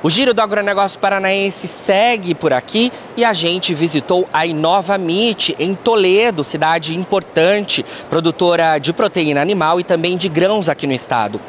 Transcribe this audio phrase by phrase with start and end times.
[0.00, 5.56] O Giro do Agronegócio Paranaense segue por aqui e a gente visitou a Inova Meat
[5.58, 11.40] em Toledo, cidade importante, produtora de proteína animal e também de grãos aqui no estado.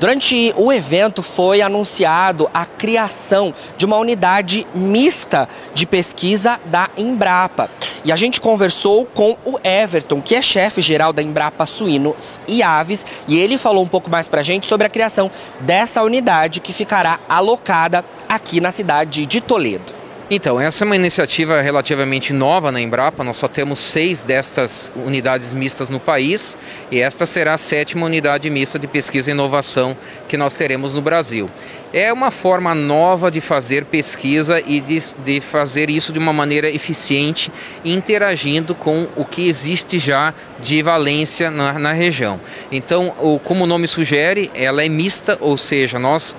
[0.00, 7.70] Durante o evento foi anunciado a criação de uma unidade mista de pesquisa da Embrapa.
[8.02, 12.62] E a gente conversou com o Everton, que é chefe geral da Embrapa Suínos e
[12.62, 16.60] Aves, e ele falou um pouco mais para a gente sobre a criação dessa unidade
[16.60, 19.99] que ficará alocada aqui na cidade de Toledo.
[20.32, 23.24] Então, essa é uma iniciativa relativamente nova na Embrapa.
[23.24, 26.56] Nós só temos seis destas unidades mistas no país
[26.88, 29.96] e esta será a sétima unidade mista de pesquisa e inovação
[30.28, 31.50] que nós teremos no Brasil.
[31.92, 36.70] É uma forma nova de fazer pesquisa e de, de fazer isso de uma maneira
[36.70, 37.50] eficiente,
[37.84, 42.40] interagindo com o que existe já de valência na, na região.
[42.70, 46.36] Então, o, como o nome sugere, ela é mista, ou seja, nós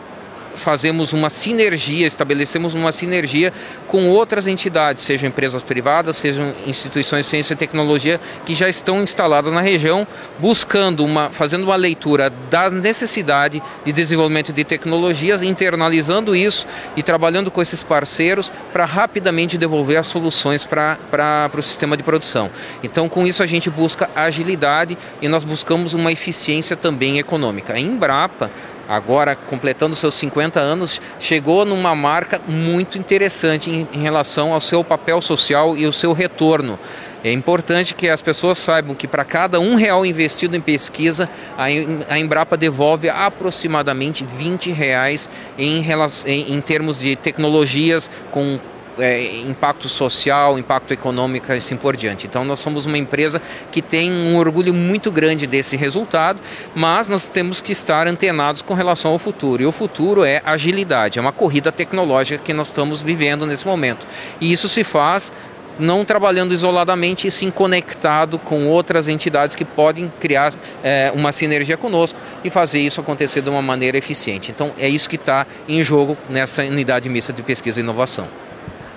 [0.56, 3.54] fazemos uma sinergia, estabelecemos uma sinergia
[3.88, 9.02] com outras entidades, sejam empresas privadas, sejam instituições de ciência e tecnologia que já estão
[9.04, 10.08] instaladas na região,
[10.40, 17.52] buscando uma, fazendo uma leitura da necessidade de desenvolvimento de tecnologias, internalizando isso e trabalhando
[17.52, 22.50] com esses parceiros para rapidamente devolver as soluções para o sistema de produção.
[22.84, 27.74] Então, com isso a gente busca agilidade e nós buscamos uma eficiência também econômica.
[27.74, 28.52] A Embrapa
[28.88, 34.84] agora completando seus 50 anos, chegou numa marca muito interessante em, em relação ao seu
[34.84, 36.80] papel social e o seu retorno.
[37.24, 42.18] É importante que as pessoas saibam que para cada um real investido em pesquisa, a
[42.18, 45.86] Embrapa devolve aproximadamente 20 reais em,
[46.26, 48.60] em, em termos de tecnologias com
[49.00, 52.28] é, impacto social, impacto econômico e assim por diante.
[52.28, 56.42] Então nós somos uma empresa que tem um orgulho muito grande desse resultado,
[56.76, 59.64] mas nós temos que estar antenados com relação ao futuro.
[59.64, 64.06] E o futuro é agilidade, é uma corrida tecnológica que nós estamos vivendo nesse momento.
[64.40, 65.32] E isso se faz
[65.80, 71.78] não trabalhando isoladamente e sim conectado com outras entidades que podem criar é, uma sinergia
[71.78, 74.52] conosco e fazer isso acontecer de uma maneira eficiente.
[74.52, 78.41] Então é isso que está em jogo nessa unidade mista de pesquisa e inovação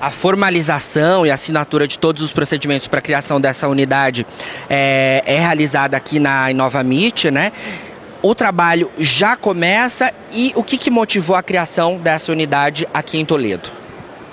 [0.05, 4.27] a formalização e assinatura de todos os procedimentos para a criação dessa unidade
[4.69, 7.53] é, é realizada aqui na Inova Meet, né?
[8.21, 13.25] O trabalho já começa e o que, que motivou a criação dessa unidade aqui em
[13.25, 13.71] Toledo?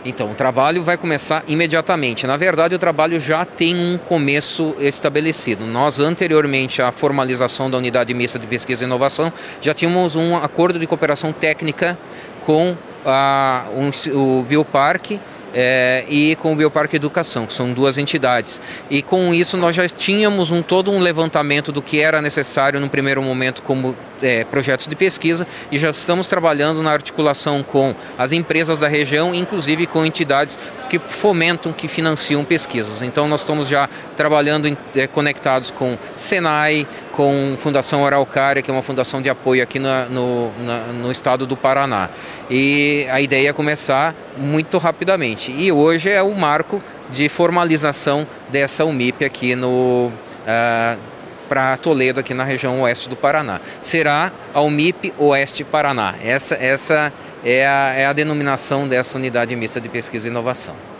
[0.03, 2.27] Então, o trabalho vai começar imediatamente.
[2.27, 5.65] Na verdade, o trabalho já tem um começo estabelecido.
[5.65, 9.31] Nós, anteriormente à formalização da unidade mista de pesquisa e inovação,
[9.61, 11.97] já tínhamos um acordo de cooperação técnica
[12.41, 15.17] com a, um, o Bioparque
[15.53, 18.61] é, e com o Bioparque Educação, que são duas entidades.
[18.89, 22.89] E com isso nós já tínhamos um, todo um levantamento do que era necessário no
[22.89, 28.31] primeiro momento como é, projetos de pesquisa e já estamos trabalhando na articulação com as
[28.31, 30.57] empresas da região, inclusive com entidades
[30.89, 33.01] que fomentam, que financiam pesquisas.
[33.01, 38.81] Então nós estamos já trabalhando é, conectados com Senai, com Fundação Araucária, que é uma
[38.81, 42.09] fundação de apoio aqui na, no, na, no estado do Paraná.
[42.49, 45.51] E a ideia é começar muito rapidamente.
[45.51, 50.11] E hoje é o marco de formalização dessa UMIP aqui no.
[50.41, 51.11] Uh,
[51.47, 53.59] para Toledo, aqui na região oeste do Paraná.
[53.81, 56.15] Será a UMIP Oeste Paraná.
[56.23, 57.11] Essa, essa
[57.43, 60.90] é, a, é a denominação dessa unidade mista de pesquisa e inovação.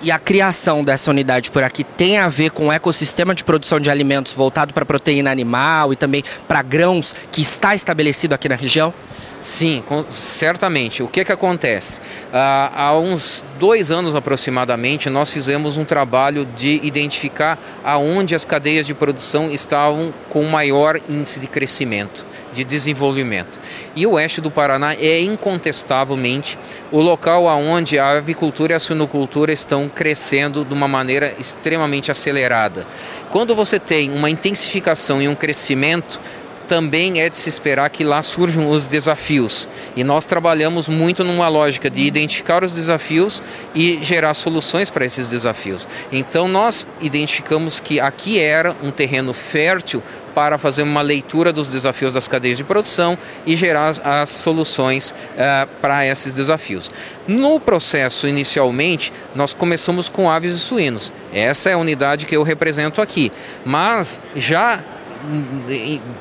[0.00, 3.80] E a criação dessa unidade por aqui tem a ver com o ecossistema de produção
[3.80, 8.54] de alimentos voltado para proteína animal e também para grãos que está estabelecido aqui na
[8.54, 8.94] região?
[9.40, 11.02] Sim, com, certamente.
[11.02, 12.00] O que, que acontece?
[12.32, 18.86] Ah, há uns dois anos aproximadamente, nós fizemos um trabalho de identificar aonde as cadeias
[18.86, 23.58] de produção estavam com maior índice de crescimento, de desenvolvimento.
[23.94, 26.58] E o oeste do Paraná é incontestavelmente
[26.90, 32.86] o local onde a avicultura e a suinocultura estão crescendo de uma maneira extremamente acelerada.
[33.30, 36.20] Quando você tem uma intensificação e um crescimento,
[36.68, 39.68] também é de se esperar que lá surjam os desafios.
[39.96, 43.42] E nós trabalhamos muito numa lógica de identificar os desafios
[43.74, 45.88] e gerar soluções para esses desafios.
[46.12, 50.02] Então nós identificamos que aqui era um terreno fértil
[50.34, 55.66] para fazer uma leitura dos desafios das cadeias de produção e gerar as, soluções uh,
[55.80, 56.88] para esses desafios.
[57.26, 61.12] No processo, inicialmente, nós começamos com aves e suínos.
[61.32, 63.32] Essa é a unidade que eu represento aqui.
[63.64, 64.80] Mas já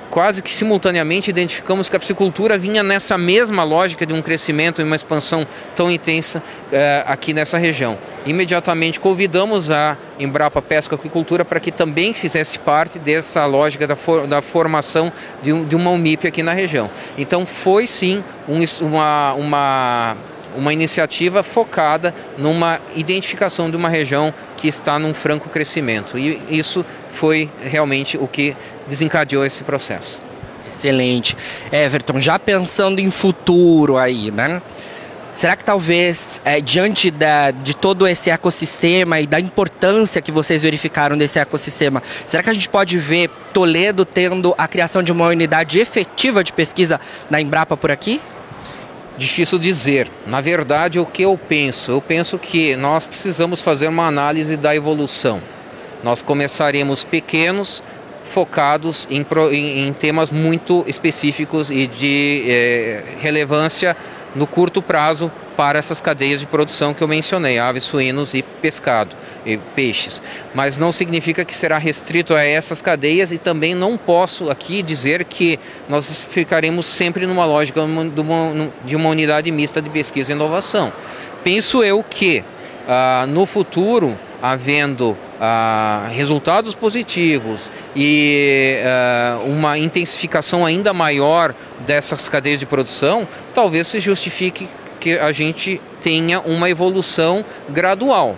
[0.10, 4.84] quase que simultaneamente identificamos que a piscicultura vinha nessa mesma lógica de um crescimento e
[4.84, 6.74] uma expansão tão intensa uh,
[7.06, 7.98] aqui nessa região.
[8.26, 13.96] Imediatamente convidamos a Embrapa Pesca e Aquicultura para que também fizesse parte dessa lógica da,
[13.96, 15.12] for, da formação
[15.42, 16.90] de, um, de uma UMIP aqui na região.
[17.18, 20.18] Então foi sim um, uma, uma
[20.58, 26.18] uma iniciativa focada numa identificação de uma região que está num franco crescimento.
[26.18, 28.58] E isso foi realmente o que
[28.88, 30.22] desencadeou esse processo.
[30.68, 31.38] Excelente.
[31.72, 34.62] Everton, já pensando em futuro aí, né?
[35.32, 40.64] Será que talvez, é, diante da, de todo esse ecossistema e da importância que vocês
[40.64, 45.28] verificaram desse ecossistema, será que a gente pode ver Toledo tendo a criação de uma
[45.28, 47.00] unidade efetiva de pesquisa
[47.30, 48.20] na Embrapa por aqui?
[49.18, 50.10] Difícil dizer.
[50.28, 51.92] Na verdade, o que eu penso?
[51.92, 55.42] Eu penso que nós precisamos fazer uma análise da evolução.
[56.04, 57.82] Nós começaremos pequenos,
[58.22, 63.98] focados em, em, em temas muito específicos e de eh, relevância
[64.38, 69.16] no curto prazo para essas cadeias de produção que eu mencionei, aves, suínos e pescado,
[69.44, 70.22] e peixes.
[70.54, 75.26] Mas não significa que será restrito a essas cadeias e também não posso aqui dizer
[75.26, 77.82] que nós ficaremos sempre numa lógica
[78.86, 80.94] de uma unidade mista de pesquisa e inovação.
[81.44, 82.44] Penso eu que
[82.88, 91.54] ah, no futuro, havendo ah, resultados positivos e ah, uma intensificação ainda maior
[91.86, 94.68] dessas cadeias de produção, talvez se justifique
[95.00, 98.36] que a gente tenha uma evolução gradual.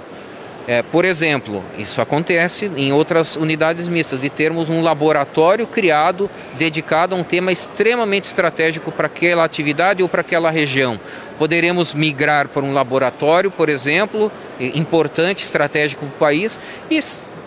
[0.68, 7.16] É, por exemplo, isso acontece em outras unidades mistas, de termos um laboratório criado dedicado
[7.16, 11.00] a um tema extremamente estratégico para aquela atividade ou para aquela região.
[11.40, 16.60] Poderemos migrar para um laboratório, por exemplo, importante, estratégico para o país,
[16.92, 17.00] e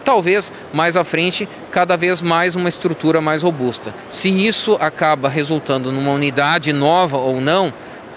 [0.04, 3.94] talvez mais à frente, cada vez mais uma estrutura mais robusta.
[4.08, 7.72] Se isso acaba resultando numa unidade nova ou não,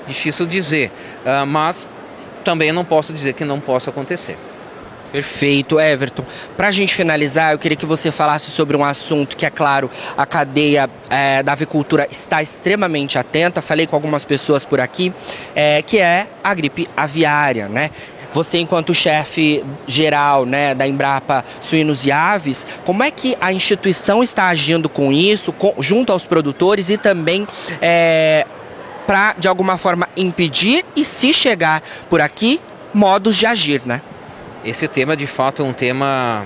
[0.08, 0.92] difícil dizer,
[1.26, 1.88] uh, mas
[2.44, 4.38] também não posso dizer que não possa acontecer.
[5.16, 6.26] Perfeito, Everton.
[6.58, 9.90] Para a gente finalizar, eu queria que você falasse sobre um assunto que, é claro,
[10.18, 13.62] a cadeia é, da avicultura está extremamente atenta.
[13.62, 15.14] Falei com algumas pessoas por aqui,
[15.56, 17.92] é, que é a gripe aviária, né?
[18.34, 24.22] Você, enquanto chefe geral né, da Embrapa Suínos e Aves, como é que a instituição
[24.22, 27.48] está agindo com isso, com, junto aos produtores e também
[27.82, 28.44] é,
[29.08, 32.60] para, de alguma forma, impedir e, se chegar por aqui,
[32.94, 34.02] modos de agir, né?
[34.66, 36.44] Esse tema, de fato, é um tema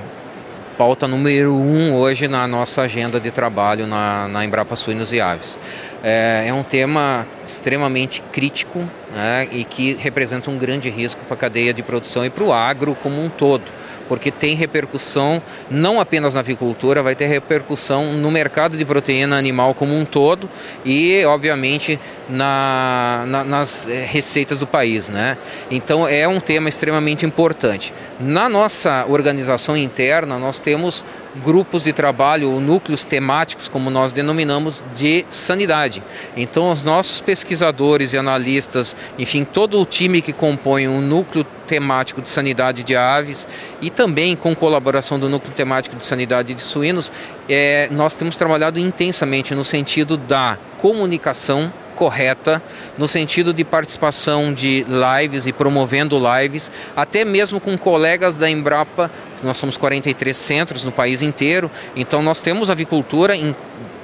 [0.77, 5.57] pauta número um hoje na nossa agenda de trabalho na, na Embrapa Suínos e Aves.
[6.04, 8.80] É, é um tema extremamente crítico
[9.10, 12.51] né, e que representa um grande risco para a cadeia de produção e para o
[12.51, 13.71] agro como um todo
[14.09, 19.73] porque tem repercussão não apenas na avicultura, vai ter repercussão no mercado de proteína animal
[19.75, 20.50] como um todo
[20.83, 25.07] e, obviamente, na, na, nas eh, receitas do país.
[25.07, 25.38] Né?
[25.69, 27.94] Então, é um tema extremamente importante.
[28.19, 31.06] Na nossa organização interna, nós temos
[31.37, 36.03] grupos de trabalho, ou núcleos temáticos, como nós denominamos, de sanidade.
[36.35, 42.21] Então, os nossos pesquisadores e analistas, enfim, todo o time que compõe um núcleo temático
[42.21, 43.47] de sanidade de aves
[43.79, 47.11] e também com colaboração do núcleo temático de sanidade de suínos,
[47.47, 52.63] é, nós temos trabalhado intensamente no sentido da comunicação correta,
[52.97, 59.11] no sentido de participação de lives e promovendo lives, até mesmo com colegas da Embrapa,
[59.44, 63.56] nós somos 43 centros no país inteiro, então nós temos avicultura em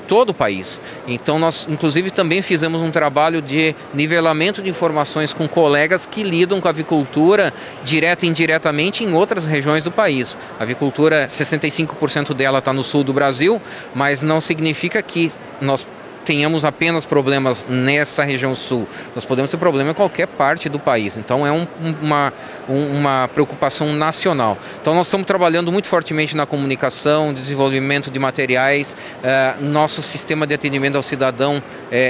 [0.08, 0.80] todo o país.
[1.08, 6.62] Então nós inclusive também fizemos um trabalho de nivelamento de informações com colegas que lidam
[6.62, 10.38] com a avicultura direta e indiretamente em outras regiões do país.
[10.59, 13.62] A avicultura, 65% dela está no sul do Brasil,
[13.94, 15.86] mas não significa que nós
[16.26, 18.88] tenhamos apenas problemas nessa região sul.
[19.14, 21.16] Nós podemos ter problema em qualquer parte do país.
[21.16, 21.68] Então é um,
[22.02, 22.34] uma,
[22.68, 24.58] uma preocupação nacional.
[24.82, 28.98] Então nós estamos trabalhando muito fortemente na comunicação, desenvolvimento de materiais.
[29.20, 31.62] Uh, nosso sistema de atendimento ao cidadão uh,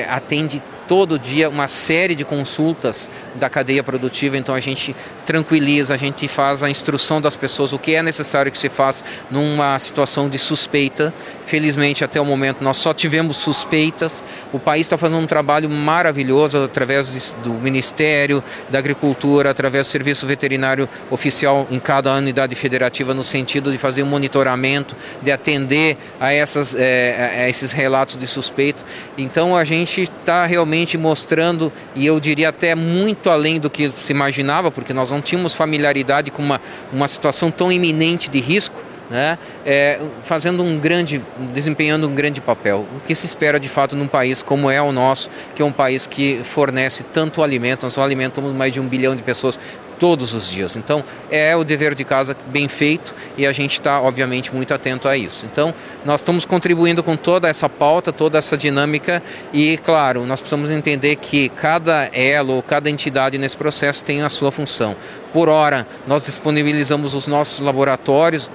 [0.10, 5.98] atende todo dia uma série de consultas da cadeia produtiva, então a gente tranquiliza, a
[5.98, 10.30] gente faz a instrução das pessoas o que é necessário que se faça numa situação
[10.30, 11.13] de suspeita.
[11.46, 14.24] Felizmente, até o momento, nós só tivemos suspeitas.
[14.51, 20.25] O país está fazendo um trabalho maravilhoso através do Ministério da Agricultura, através do Serviço
[20.25, 26.34] Veterinário Oficial em cada unidade federativa, no sentido de fazer um monitoramento, de atender a,
[26.34, 28.84] essas, é, a esses relatos de suspeita.
[29.18, 33.89] Então, a gente está realmente realmente mostrando, e eu diria até muito além do que
[33.89, 36.60] se imaginava, porque nós não tínhamos familiaridade com uma,
[36.91, 38.75] uma situação tão iminente de risco,
[39.10, 39.38] né?
[39.63, 41.22] É, fazendo um grande,
[41.53, 42.86] desempenhando um grande papel.
[42.96, 45.72] O que se espera de fato num país como é o nosso, que é um
[45.72, 49.60] país que fornece tanto alimento, nós alimentamos mais de um bilhão de pessoas
[50.00, 50.75] todos os dias.
[50.75, 55.08] Então, é o dever de casa bem feito e a gente está, obviamente, muito atento
[55.08, 55.46] a isso.
[55.46, 55.74] Então,
[56.04, 59.22] nós estamos contribuindo com toda essa pauta, toda essa dinâmica
[59.54, 64.52] e, claro, nós precisamos entender que cada elo, cada entidade nesse processo tem a sua
[64.52, 64.96] função.
[65.34, 68.50] Por hora, nós disponibilizamos os nossos laboratórios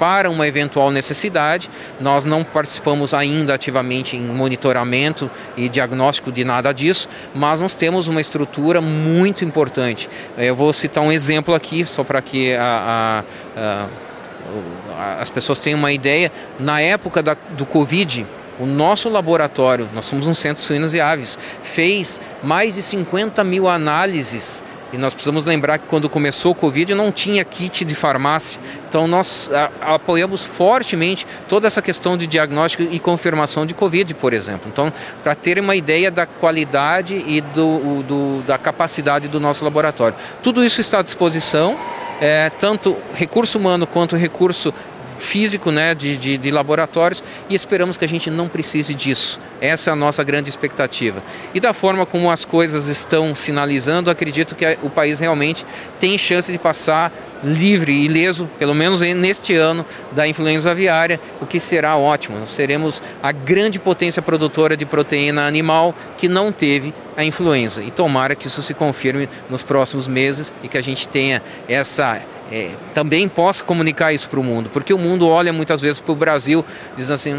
[0.00, 1.68] para uma eventual necessidade.
[2.00, 8.08] Nós não participamos ainda ativamente em monitoramento e diagnóstico de nada disso, mas nós temos
[8.08, 10.08] uma estrutura muito importante.
[10.38, 13.24] Eu vou citar um exemplo aqui, só para que a,
[13.56, 13.86] a,
[14.96, 16.32] a, as pessoas tenham uma ideia.
[16.58, 18.26] Na época da, do Covid,
[18.58, 23.44] o nosso laboratório, nós somos um centro de suínos e aves, fez mais de 50
[23.44, 27.94] mil análises e nós precisamos lembrar que quando começou o Covid não tinha kit de
[27.94, 28.60] farmácia.
[28.88, 34.68] Então nós apoiamos fortemente toda essa questão de diagnóstico e confirmação de Covid, por exemplo.
[34.68, 34.92] Então,
[35.22, 40.16] para ter uma ideia da qualidade e do, do, da capacidade do nosso laboratório.
[40.42, 41.78] Tudo isso está à disposição.
[42.22, 44.74] É, tanto recurso humano quanto recurso
[45.20, 49.38] físico né, de, de, de, laboratórios e esperamos que a gente não precise disso.
[49.60, 51.22] Essa é a nossa grande expectativa.
[51.54, 55.64] E da forma como as coisas estão sinalizando, acredito que o país realmente
[55.98, 57.12] tem chance de passar
[57.42, 62.38] livre e ileso, pelo menos neste ano, da influenza aviária, o que será ótimo.
[62.38, 67.82] Nós seremos a grande potência produtora de proteína animal que não teve a influenza.
[67.82, 72.20] E tomara que isso se confirme nos próximos meses e que a gente tenha essa
[72.50, 76.12] é, também possa comunicar isso para o mundo, porque o mundo olha muitas vezes para
[76.12, 76.64] o Brasil
[76.96, 77.34] dizendo assim,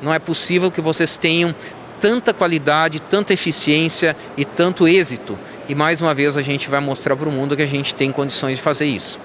[0.00, 1.54] não é possível que vocês tenham
[1.98, 5.38] tanta qualidade, tanta eficiência e tanto êxito.
[5.68, 8.12] E mais uma vez a gente vai mostrar para o mundo que a gente tem
[8.12, 9.18] condições de fazer isso.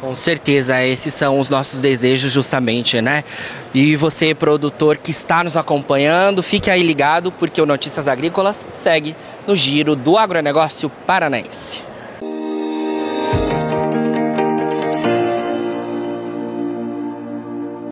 [0.00, 3.24] Com certeza, esses são os nossos desejos justamente, né?
[3.74, 9.16] E você, produtor que está nos acompanhando, fique aí ligado porque o Notícias Agrícolas segue
[9.46, 11.82] no giro do agronegócio paranaense.